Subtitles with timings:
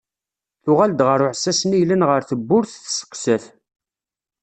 [0.63, 3.43] Tuɣal-d ɣer uɛessas-nni yellan ɣer tewwurt, testeqsa-t.